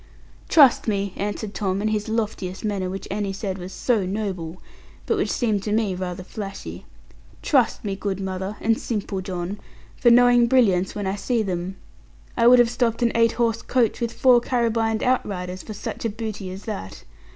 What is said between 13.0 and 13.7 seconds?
an eight horse